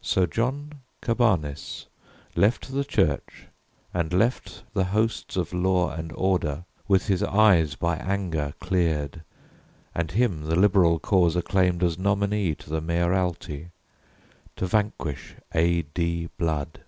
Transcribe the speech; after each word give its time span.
So 0.00 0.26
John 0.26 0.80
Cabanis 1.02 1.86
left 2.34 2.72
the 2.74 2.82
church 2.82 3.46
and 3.94 4.12
left 4.12 4.64
The 4.74 4.86
hosts 4.86 5.36
of 5.36 5.52
law 5.52 5.92
and 5.94 6.10
order 6.16 6.64
with 6.88 7.06
his 7.06 7.22
eyes 7.22 7.76
By 7.76 7.94
anger 7.94 8.54
cleared, 8.58 9.22
and 9.94 10.10
him 10.10 10.46
the 10.46 10.56
liberal 10.56 10.98
cause 10.98 11.36
Acclaimed 11.36 11.84
as 11.84 11.96
nominee 11.96 12.56
to 12.56 12.68
the 12.68 12.80
mayoralty 12.80 13.70
To 14.56 14.66
vanquish 14.66 15.36
A. 15.54 15.82
D. 15.82 16.28
Blood. 16.38 16.80